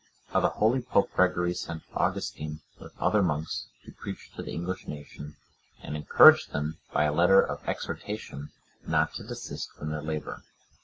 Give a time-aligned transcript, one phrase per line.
[0.29, 4.87] How the holy Pope Gregory sent Augustine, with other monks, to preach to the English
[4.87, 5.35] nation,
[5.83, 8.49] and encouraged them by a letter of exhortation,
[8.87, 10.41] not to desist from their labour.